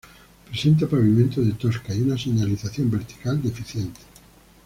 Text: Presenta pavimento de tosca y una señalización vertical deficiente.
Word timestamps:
Presenta 0.49 0.87
pavimento 0.89 1.43
de 1.43 1.53
tosca 1.53 1.93
y 1.93 2.01
una 2.01 2.17
señalización 2.17 2.89
vertical 2.89 3.39
deficiente. 3.39 3.99